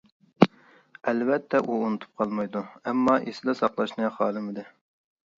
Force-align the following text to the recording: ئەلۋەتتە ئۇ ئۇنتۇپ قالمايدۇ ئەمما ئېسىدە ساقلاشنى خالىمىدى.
ئەلۋەتتە 1.09 1.59
ئۇ 1.59 1.75
ئۇنتۇپ 1.81 2.21
قالمايدۇ 2.23 2.63
ئەمما 2.91 3.15
ئېسىدە 3.27 3.55
ساقلاشنى 3.59 4.09
خالىمىدى. 4.17 4.65